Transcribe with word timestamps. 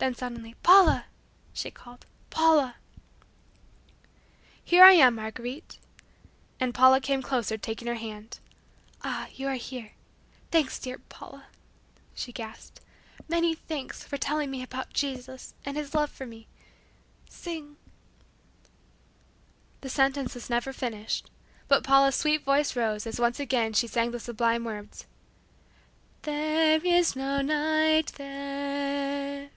Then 0.00 0.14
suddenly 0.14 0.54
"Paula!" 0.62 1.04
she 1.52 1.70
called 1.70 2.06
"Paula!" 2.30 2.76
"Here 4.64 4.82
I 4.82 4.92
am, 4.92 5.16
Marguerite," 5.16 5.78
and 6.58 6.72
Paula 6.72 7.02
came 7.02 7.20
closer, 7.20 7.58
taking 7.58 7.86
her 7.86 7.96
hand. 7.96 8.38
"Ah, 9.04 9.28
you 9.34 9.46
are 9.46 9.56
here. 9.56 9.92
Thanks, 10.50 10.78
dear 10.78 10.96
Paula," 11.10 11.48
she 12.14 12.32
gasped. 12.32 12.80
"Many 13.28 13.54
thanks 13.54 14.02
for 14.02 14.16
telling 14.16 14.50
me 14.50 14.62
about 14.62 14.94
Jesus 14.94 15.52
and 15.66 15.76
His 15.76 15.94
love 15.94 16.08
for 16.10 16.24
me. 16.24 16.46
Sing" 17.28 17.76
The 19.82 19.90
sentence 19.90 20.32
was 20.34 20.48
never 20.48 20.72
finished, 20.72 21.30
but 21.68 21.84
Paula's 21.84 22.16
sweet 22.16 22.42
voice 22.42 22.74
rose, 22.74 23.06
as 23.06 23.20
once 23.20 23.38
again 23.38 23.74
she 23.74 23.86
sang 23.86 24.12
the 24.12 24.18
sublime 24.18 24.64
words: 24.64 25.04
"There 26.22 26.80
is 26.82 27.14
no 27.14 27.42
night 27.42 28.12
there." 28.16 29.50